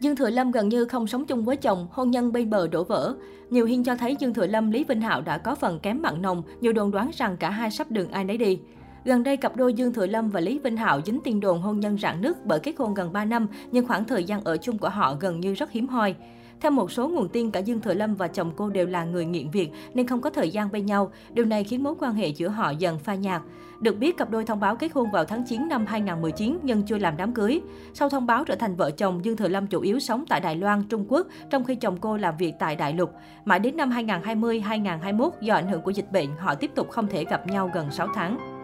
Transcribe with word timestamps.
Dương 0.00 0.16
Thừa 0.16 0.30
Lâm 0.30 0.50
gần 0.50 0.68
như 0.68 0.84
không 0.84 1.06
sống 1.06 1.26
chung 1.26 1.44
với 1.44 1.56
chồng, 1.56 1.88
hôn 1.90 2.10
nhân 2.10 2.32
bên 2.32 2.50
bờ 2.50 2.68
đổ 2.68 2.84
vỡ. 2.84 3.14
Nhiều 3.50 3.66
hiên 3.66 3.84
cho 3.84 3.96
thấy 3.96 4.16
Dương 4.20 4.34
Thừa 4.34 4.46
Lâm, 4.46 4.70
Lý 4.70 4.84
Vinh 4.84 5.00
Hạo 5.00 5.20
đã 5.20 5.38
có 5.38 5.54
phần 5.54 5.80
kém 5.80 6.02
mặn 6.02 6.22
nồng, 6.22 6.42
nhiều 6.60 6.72
đồn 6.72 6.90
đoán 6.90 7.10
rằng 7.14 7.36
cả 7.36 7.50
hai 7.50 7.70
sắp 7.70 7.90
đường 7.90 8.10
ai 8.10 8.24
nấy 8.24 8.36
đi. 8.36 8.58
Gần 9.04 9.22
đây, 9.22 9.36
cặp 9.36 9.56
đôi 9.56 9.74
Dương 9.74 9.92
Thừa 9.92 10.06
Lâm 10.06 10.30
và 10.30 10.40
Lý 10.40 10.58
Vinh 10.58 10.76
Hạo 10.76 11.00
dính 11.06 11.20
tin 11.24 11.40
đồn 11.40 11.60
hôn 11.60 11.80
nhân 11.80 11.98
rạn 11.98 12.22
nứt 12.22 12.46
bởi 12.46 12.60
kết 12.60 12.74
hôn 12.78 12.94
gần 12.94 13.12
3 13.12 13.24
năm, 13.24 13.46
nhưng 13.72 13.86
khoảng 13.86 14.04
thời 14.04 14.24
gian 14.24 14.44
ở 14.44 14.56
chung 14.56 14.78
của 14.78 14.88
họ 14.88 15.16
gần 15.20 15.40
như 15.40 15.54
rất 15.54 15.70
hiếm 15.70 15.88
hoi. 15.88 16.14
Theo 16.60 16.70
một 16.70 16.92
số 16.92 17.08
nguồn 17.08 17.28
tin, 17.28 17.50
cả 17.50 17.60
Dương 17.60 17.80
Thừa 17.80 17.94
Lâm 17.94 18.14
và 18.14 18.28
chồng 18.28 18.52
cô 18.56 18.70
đều 18.70 18.86
là 18.86 19.04
người 19.04 19.24
nghiện 19.24 19.50
việc 19.50 19.70
nên 19.94 20.06
không 20.06 20.20
có 20.20 20.30
thời 20.30 20.50
gian 20.50 20.72
bên 20.72 20.86
nhau. 20.86 21.10
Điều 21.30 21.44
này 21.44 21.64
khiến 21.64 21.82
mối 21.82 21.94
quan 22.00 22.14
hệ 22.14 22.28
giữa 22.28 22.48
họ 22.48 22.70
dần 22.70 22.98
pha 22.98 23.14
nhạt. 23.14 23.42
Được 23.80 23.98
biết, 23.98 24.16
cặp 24.16 24.30
đôi 24.30 24.44
thông 24.44 24.60
báo 24.60 24.76
kết 24.76 24.92
hôn 24.92 25.10
vào 25.10 25.24
tháng 25.24 25.44
9 25.48 25.68
năm 25.68 25.86
2019 25.86 26.58
nhưng 26.62 26.82
chưa 26.82 26.98
làm 26.98 27.16
đám 27.16 27.32
cưới. 27.32 27.60
Sau 27.94 28.08
thông 28.08 28.26
báo 28.26 28.44
trở 28.44 28.54
thành 28.54 28.76
vợ 28.76 28.90
chồng, 28.90 29.24
Dương 29.24 29.36
Thừa 29.36 29.48
Lâm 29.48 29.66
chủ 29.66 29.80
yếu 29.80 29.98
sống 29.98 30.24
tại 30.28 30.40
Đài 30.40 30.56
Loan, 30.56 30.84
Trung 30.88 31.04
Quốc, 31.08 31.26
trong 31.50 31.64
khi 31.64 31.74
chồng 31.74 31.96
cô 32.00 32.16
làm 32.16 32.36
việc 32.36 32.54
tại 32.58 32.76
Đại 32.76 32.92
Lục. 32.92 33.12
Mãi 33.44 33.58
đến 33.58 33.76
năm 33.76 33.90
2020-2021, 33.90 35.30
do 35.40 35.54
ảnh 35.54 35.68
hưởng 35.68 35.82
của 35.82 35.90
dịch 35.90 36.12
bệnh, 36.12 36.28
họ 36.38 36.54
tiếp 36.54 36.70
tục 36.74 36.90
không 36.90 37.06
thể 37.06 37.24
gặp 37.24 37.46
nhau 37.46 37.70
gần 37.74 37.90
6 37.90 38.08
tháng. 38.14 38.56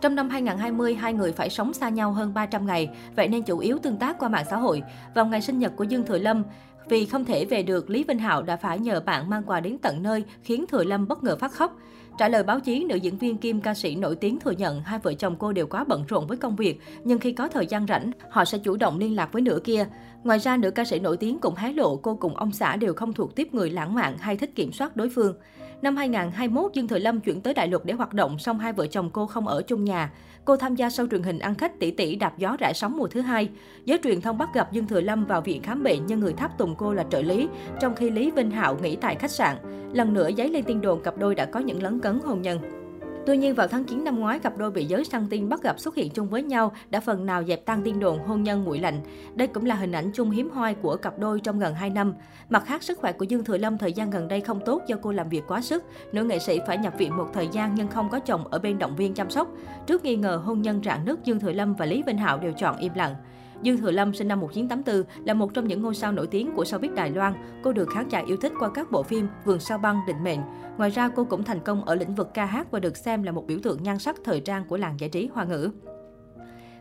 Trong 0.00 0.14
năm 0.14 0.28
2020, 0.28 0.94
hai 0.94 1.12
người 1.12 1.32
phải 1.32 1.50
sống 1.50 1.72
xa 1.72 1.88
nhau 1.88 2.12
hơn 2.12 2.34
300 2.34 2.66
ngày, 2.66 2.90
vậy 3.16 3.28
nên 3.28 3.42
chủ 3.42 3.58
yếu 3.58 3.78
tương 3.78 3.96
tác 3.96 4.18
qua 4.18 4.28
mạng 4.28 4.44
xã 4.50 4.56
hội. 4.56 4.82
Vào 5.14 5.26
ngày 5.26 5.40
sinh 5.40 5.58
nhật 5.58 5.72
của 5.76 5.84
Dương 5.84 6.06
Thừa 6.06 6.18
Lâm, 6.18 6.42
vì 6.90 7.06
không 7.06 7.24
thể 7.24 7.44
về 7.44 7.62
được, 7.62 7.90
Lý 7.90 8.04
Vinh 8.04 8.18
Hạo 8.18 8.42
đã 8.42 8.56
phải 8.56 8.78
nhờ 8.78 9.00
bạn 9.00 9.30
mang 9.30 9.42
quà 9.46 9.60
đến 9.60 9.78
tận 9.78 10.02
nơi, 10.02 10.24
khiến 10.42 10.64
Thừa 10.68 10.84
Lâm 10.84 11.08
bất 11.08 11.24
ngờ 11.24 11.36
phát 11.36 11.52
khóc. 11.52 11.76
Trả 12.18 12.28
lời 12.28 12.42
báo 12.42 12.60
chí, 12.60 12.84
nữ 12.84 12.96
diễn 12.96 13.18
viên 13.18 13.36
kim 13.36 13.60
ca 13.60 13.74
sĩ 13.74 13.94
nổi 13.96 14.16
tiếng 14.16 14.40
thừa 14.40 14.50
nhận 14.50 14.82
hai 14.82 14.98
vợ 14.98 15.14
chồng 15.14 15.36
cô 15.38 15.52
đều 15.52 15.66
quá 15.66 15.84
bận 15.84 16.04
rộn 16.08 16.26
với 16.26 16.36
công 16.36 16.56
việc, 16.56 16.80
nhưng 17.04 17.18
khi 17.18 17.32
có 17.32 17.48
thời 17.48 17.66
gian 17.66 17.86
rảnh, 17.86 18.10
họ 18.30 18.44
sẽ 18.44 18.58
chủ 18.58 18.76
động 18.76 18.98
liên 18.98 19.16
lạc 19.16 19.32
với 19.32 19.42
nửa 19.42 19.58
kia. 19.64 19.86
Ngoài 20.24 20.38
ra, 20.38 20.56
nữ 20.56 20.70
ca 20.70 20.84
sĩ 20.84 20.98
nổi 20.98 21.16
tiếng 21.16 21.38
cũng 21.38 21.54
hé 21.54 21.72
lộ 21.72 21.96
cô 21.96 22.14
cùng 22.14 22.36
ông 22.36 22.52
xã 22.52 22.76
đều 22.76 22.94
không 22.94 23.12
thuộc 23.12 23.36
tiếp 23.36 23.54
người 23.54 23.70
lãng 23.70 23.94
mạn 23.94 24.18
hay 24.18 24.36
thích 24.36 24.54
kiểm 24.54 24.72
soát 24.72 24.96
đối 24.96 25.10
phương. 25.10 25.34
Năm 25.82 25.96
2021, 25.96 26.72
Dương 26.74 26.88
Thừa 26.88 26.98
Lâm 26.98 27.20
chuyển 27.20 27.40
tới 27.40 27.54
Đại 27.54 27.68
Lục 27.68 27.84
để 27.84 27.94
hoạt 27.94 28.12
động, 28.12 28.38
song 28.38 28.58
hai 28.58 28.72
vợ 28.72 28.86
chồng 28.86 29.10
cô 29.12 29.26
không 29.26 29.48
ở 29.48 29.62
chung 29.62 29.84
nhà. 29.84 30.12
Cô 30.44 30.56
tham 30.56 30.74
gia 30.74 30.88
show 30.88 31.08
truyền 31.10 31.22
hình 31.22 31.38
ăn 31.38 31.54
khách 31.54 31.78
tỷ 31.80 31.90
tỷ 31.90 32.16
đạp 32.16 32.38
gió 32.38 32.56
rải 32.58 32.74
sóng 32.74 32.96
mùa 32.96 33.06
thứ 33.06 33.20
hai. 33.20 33.48
Giới 33.84 33.98
truyền 34.04 34.20
thông 34.20 34.38
bắt 34.38 34.48
gặp 34.54 34.72
Dương 34.72 34.86
Thừa 34.86 35.00
Lâm 35.00 35.26
vào 35.26 35.40
viện 35.40 35.62
khám 35.62 35.82
bệnh 35.82 36.06
nhưng 36.06 36.20
người 36.20 36.32
tháp 36.32 36.58
tùng 36.58 36.74
cô 36.74 36.94
là 36.94 37.04
trợ 37.10 37.22
lý, 37.22 37.48
trong 37.80 37.94
khi 37.94 38.10
Lý 38.10 38.30
Vinh 38.30 38.50
Hạo 38.50 38.78
nghỉ 38.82 38.96
tại 38.96 39.14
khách 39.14 39.30
sạn. 39.30 39.56
Lần 39.92 40.14
nữa 40.14 40.28
giấy 40.28 40.48
lên 40.48 40.64
tin 40.64 40.80
đồn 40.80 41.02
cặp 41.02 41.18
đôi 41.18 41.34
đã 41.34 41.44
có 41.44 41.60
những 41.60 41.82
lấn 41.82 41.99
cấn 42.00 42.20
hôn 42.24 42.42
nhân. 42.42 42.80
Tuy 43.26 43.36
nhiên, 43.36 43.54
vào 43.54 43.68
tháng 43.68 43.84
9 43.84 44.04
năm 44.04 44.20
ngoái, 44.20 44.38
cặp 44.38 44.58
đôi 44.58 44.70
bị 44.70 44.84
giới 44.84 45.04
săn 45.04 45.26
tin 45.30 45.48
bắt 45.48 45.62
gặp 45.62 45.80
xuất 45.80 45.94
hiện 45.94 46.10
chung 46.10 46.28
với 46.28 46.42
nhau 46.42 46.72
đã 46.90 47.00
phần 47.00 47.26
nào 47.26 47.44
dẹp 47.44 47.66
tan 47.66 47.82
tin 47.84 48.00
đồn 48.00 48.18
hôn 48.18 48.42
nhân 48.42 48.64
nguội 48.64 48.78
lạnh. 48.78 49.00
Đây 49.34 49.48
cũng 49.48 49.66
là 49.66 49.74
hình 49.74 49.92
ảnh 49.92 50.10
chung 50.14 50.30
hiếm 50.30 50.50
hoi 50.50 50.74
của 50.74 50.96
cặp 50.96 51.18
đôi 51.18 51.40
trong 51.40 51.58
gần 51.58 51.74
2 51.74 51.90
năm. 51.90 52.14
Mặt 52.48 52.62
khác, 52.66 52.82
sức 52.82 52.98
khỏe 52.98 53.12
của 53.12 53.24
Dương 53.24 53.44
Thừa 53.44 53.58
Lâm 53.58 53.78
thời 53.78 53.92
gian 53.92 54.10
gần 54.10 54.28
đây 54.28 54.40
không 54.40 54.60
tốt 54.66 54.82
do 54.86 54.96
cô 55.02 55.12
làm 55.12 55.28
việc 55.28 55.42
quá 55.48 55.60
sức. 55.60 55.84
Nữ 56.12 56.24
nghệ 56.24 56.38
sĩ 56.38 56.60
phải 56.66 56.78
nhập 56.78 56.94
viện 56.98 57.16
một 57.16 57.26
thời 57.32 57.48
gian 57.52 57.74
nhưng 57.74 57.88
không 57.88 58.08
có 58.08 58.18
chồng 58.18 58.48
ở 58.48 58.58
bên 58.58 58.78
động 58.78 58.96
viên 58.96 59.14
chăm 59.14 59.30
sóc. 59.30 59.48
Trước 59.86 60.04
nghi 60.04 60.16
ngờ 60.16 60.36
hôn 60.44 60.62
nhân 60.62 60.80
rạn 60.84 61.04
nứt, 61.04 61.24
Dương 61.24 61.40
Thừa 61.40 61.52
Lâm 61.52 61.74
và 61.74 61.86
Lý 61.86 62.02
Vinh 62.02 62.18
Hạo 62.18 62.38
đều 62.38 62.52
chọn 62.52 62.76
im 62.76 62.92
lặng. 62.94 63.14
Dương 63.62 63.76
Thừa 63.76 63.90
Lâm 63.90 64.14
sinh 64.14 64.28
năm 64.28 64.40
1984 64.40 65.26
là 65.26 65.34
một 65.34 65.54
trong 65.54 65.68
những 65.68 65.82
ngôi 65.82 65.94
sao 65.94 66.12
nổi 66.12 66.26
tiếng 66.26 66.50
của 66.56 66.62
showbiz 66.62 66.94
Đài 66.94 67.10
Loan. 67.10 67.32
Cô 67.62 67.72
được 67.72 67.88
khán 67.94 68.08
giả 68.08 68.22
yêu 68.26 68.36
thích 68.36 68.52
qua 68.60 68.70
các 68.74 68.90
bộ 68.90 69.02
phim 69.02 69.26
Vườn 69.44 69.60
sao 69.60 69.78
băng, 69.78 70.00
Định 70.06 70.24
mệnh. 70.24 70.40
Ngoài 70.78 70.90
ra, 70.90 71.08
cô 71.08 71.24
cũng 71.24 71.44
thành 71.44 71.60
công 71.60 71.84
ở 71.84 71.94
lĩnh 71.94 72.14
vực 72.14 72.28
ca 72.34 72.44
hát 72.44 72.70
và 72.70 72.80
được 72.80 72.96
xem 72.96 73.22
là 73.22 73.32
một 73.32 73.46
biểu 73.46 73.58
tượng 73.62 73.82
nhan 73.82 73.98
sắc 73.98 74.16
thời 74.24 74.40
trang 74.40 74.64
của 74.68 74.76
làng 74.76 75.00
giải 75.00 75.10
trí 75.10 75.28
hoa 75.32 75.44
ngữ. 75.44 75.70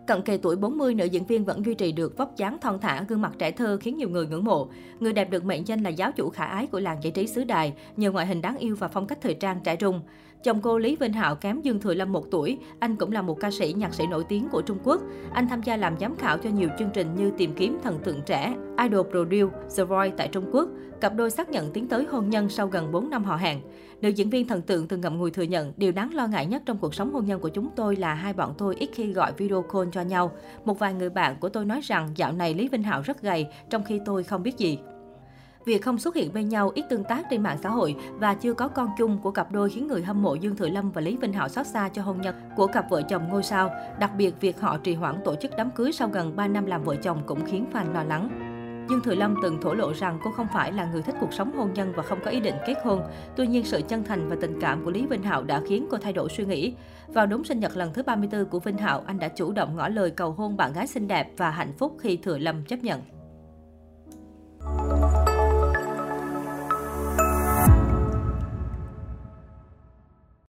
Cận 0.07 0.21
kề 0.21 0.37
tuổi 0.37 0.55
40, 0.55 0.93
nữ 0.93 1.05
diễn 1.05 1.25
viên 1.25 1.45
vẫn 1.45 1.65
duy 1.65 1.73
trì 1.73 1.91
được 1.91 2.17
vóc 2.17 2.35
dáng 2.35 2.57
thon 2.61 2.79
thả, 2.79 3.03
gương 3.07 3.21
mặt 3.21 3.31
trẻ 3.39 3.51
thơ 3.51 3.77
khiến 3.81 3.97
nhiều 3.97 4.09
người 4.09 4.27
ngưỡng 4.27 4.43
mộ. 4.43 4.69
Người 4.99 5.13
đẹp 5.13 5.29
được 5.29 5.45
mệnh 5.45 5.67
danh 5.67 5.83
là 5.83 5.89
giáo 5.89 6.11
chủ 6.11 6.29
khả 6.29 6.45
ái 6.45 6.67
của 6.67 6.79
làng 6.79 7.03
giải 7.03 7.11
trí 7.11 7.27
xứ 7.27 7.43
Đài, 7.43 7.73
nhờ 7.97 8.11
ngoại 8.11 8.27
hình 8.27 8.41
đáng 8.41 8.57
yêu 8.57 8.75
và 8.79 8.87
phong 8.87 9.07
cách 9.07 9.17
thời 9.21 9.33
trang 9.33 9.59
trẻ 9.63 9.75
trung. 9.75 10.01
Chồng 10.43 10.61
cô 10.61 10.77
Lý 10.77 10.95
Vinh 10.95 11.13
Hạo 11.13 11.35
kém 11.35 11.61
Dương 11.61 11.79
Thừa 11.79 11.93
Lâm 11.93 12.11
một 12.11 12.25
tuổi, 12.31 12.57
anh 12.79 12.95
cũng 12.95 13.11
là 13.11 13.21
một 13.21 13.39
ca 13.39 13.51
sĩ, 13.51 13.73
nhạc 13.73 13.93
sĩ 13.93 14.07
nổi 14.07 14.23
tiếng 14.29 14.47
của 14.51 14.61
Trung 14.61 14.77
Quốc. 14.83 15.01
Anh 15.33 15.47
tham 15.47 15.63
gia 15.63 15.77
làm 15.77 15.99
giám 15.99 16.15
khảo 16.15 16.37
cho 16.37 16.49
nhiều 16.49 16.69
chương 16.79 16.89
trình 16.93 17.15
như 17.15 17.31
Tìm 17.37 17.53
kiếm 17.55 17.77
thần 17.83 17.99
tượng 18.03 18.21
trẻ, 18.25 18.55
Idol 18.83 19.07
Produce, 19.09 19.57
The 19.77 19.83
Voice 19.83 20.15
tại 20.17 20.27
Trung 20.27 20.49
Quốc. 20.51 20.69
Cặp 21.01 21.15
đôi 21.15 21.31
xác 21.31 21.49
nhận 21.49 21.71
tiến 21.71 21.87
tới 21.87 22.05
hôn 22.11 22.29
nhân 22.29 22.49
sau 22.49 22.67
gần 22.67 22.91
4 22.91 23.09
năm 23.09 23.23
họ 23.23 23.35
hẹn. 23.35 23.61
Nữ 24.01 24.09
diễn 24.09 24.29
viên 24.29 24.47
thần 24.47 24.61
tượng 24.61 24.87
từng 24.87 25.01
ngậm 25.01 25.17
ngùi 25.17 25.31
thừa 25.31 25.43
nhận, 25.43 25.73
điều 25.77 25.91
đáng 25.91 26.13
lo 26.13 26.27
ngại 26.27 26.45
nhất 26.45 26.61
trong 26.65 26.77
cuộc 26.77 26.95
sống 26.95 27.13
hôn 27.13 27.25
nhân 27.25 27.39
của 27.39 27.49
chúng 27.49 27.69
tôi 27.75 27.95
là 27.95 28.13
hai 28.13 28.33
bọn 28.33 28.53
tôi 28.57 28.75
ít 28.75 28.89
khi 28.93 29.13
gọi 29.13 29.31
video 29.37 29.61
call 29.61 29.89
cho 29.91 30.01
nhau. 30.01 30.31
Một 30.65 30.79
vài 30.79 30.93
người 30.93 31.09
bạn 31.09 31.35
của 31.39 31.49
tôi 31.49 31.65
nói 31.65 31.79
rằng 31.83 32.11
dạo 32.15 32.31
này 32.31 32.53
Lý 32.53 32.67
Vinh 32.67 32.83
Hạo 32.83 33.01
rất 33.01 33.21
gầy, 33.21 33.47
trong 33.69 33.83
khi 33.83 33.99
tôi 34.05 34.23
không 34.23 34.43
biết 34.43 34.57
gì. 34.57 34.79
Việc 35.69 35.81
không 35.81 35.97
xuất 35.97 36.15
hiện 36.15 36.33
bên 36.33 36.49
nhau, 36.49 36.71
ít 36.75 36.85
tương 36.89 37.03
tác 37.03 37.25
trên 37.29 37.43
mạng 37.43 37.57
xã 37.63 37.69
hội 37.69 37.95
và 38.19 38.33
chưa 38.33 38.53
có 38.53 38.67
con 38.67 38.89
chung 38.97 39.17
của 39.21 39.31
cặp 39.31 39.51
đôi 39.51 39.69
khiến 39.69 39.87
người 39.87 40.03
hâm 40.03 40.21
mộ 40.21 40.35
Dương 40.35 40.55
Thừa 40.55 40.69
Lâm 40.69 40.91
và 40.91 41.01
Lý 41.01 41.17
Vinh 41.17 41.33
Hạo 41.33 41.49
xót 41.49 41.67
xa 41.67 41.89
cho 41.89 42.01
hôn 42.01 42.21
nhân 42.21 42.35
của 42.55 42.67
cặp 42.67 42.89
vợ 42.89 43.01
chồng 43.01 43.29
ngôi 43.29 43.43
sao. 43.43 43.71
Đặc 43.99 44.11
biệt, 44.17 44.35
việc 44.41 44.59
họ 44.59 44.77
trì 44.77 44.93
hoãn 44.93 45.15
tổ 45.25 45.35
chức 45.35 45.51
đám 45.57 45.71
cưới 45.71 45.91
sau 45.91 46.07
gần 46.07 46.35
3 46.35 46.47
năm 46.47 46.65
làm 46.65 46.83
vợ 46.83 46.95
chồng 46.95 47.23
cũng 47.25 47.45
khiến 47.45 47.65
fan 47.73 47.93
lo 47.93 48.03
lắng. 48.03 48.29
Dương 48.89 49.01
Thừa 49.01 49.15
Lâm 49.15 49.35
từng 49.43 49.61
thổ 49.61 49.73
lộ 49.73 49.93
rằng 49.93 50.19
cô 50.23 50.31
không 50.31 50.47
phải 50.53 50.71
là 50.71 50.85
người 50.91 51.01
thích 51.01 51.15
cuộc 51.21 51.33
sống 51.33 51.57
hôn 51.57 51.73
nhân 51.73 51.93
và 51.95 52.03
không 52.03 52.19
có 52.25 52.31
ý 52.31 52.39
định 52.39 52.55
kết 52.67 52.75
hôn. 52.83 53.01
Tuy 53.35 53.47
nhiên, 53.47 53.65
sự 53.65 53.81
chân 53.87 54.03
thành 54.03 54.29
và 54.29 54.35
tình 54.41 54.59
cảm 54.61 54.85
của 54.85 54.91
Lý 54.91 55.05
Vinh 55.05 55.23
Hạo 55.23 55.43
đã 55.43 55.61
khiến 55.67 55.87
cô 55.91 55.97
thay 55.97 56.13
đổi 56.13 56.29
suy 56.29 56.45
nghĩ. 56.45 56.73
Vào 57.07 57.25
đúng 57.25 57.43
sinh 57.43 57.59
nhật 57.59 57.77
lần 57.77 57.93
thứ 57.93 58.03
34 58.03 58.45
của 58.45 58.59
Vinh 58.59 58.77
Hạo, 58.77 59.03
anh 59.05 59.19
đã 59.19 59.27
chủ 59.27 59.51
động 59.51 59.75
ngỏ 59.75 59.87
lời 59.87 60.11
cầu 60.11 60.31
hôn 60.31 60.57
bạn 60.57 60.73
gái 60.73 60.87
xinh 60.87 61.07
đẹp 61.07 61.31
và 61.37 61.49
hạnh 61.49 61.73
phúc 61.77 61.97
khi 61.99 62.17
Thừa 62.17 62.37
Lâm 62.37 62.63
chấp 62.63 62.83
nhận. 62.83 63.01